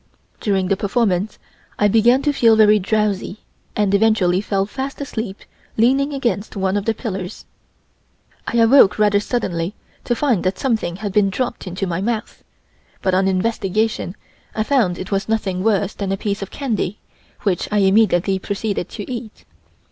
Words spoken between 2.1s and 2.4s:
to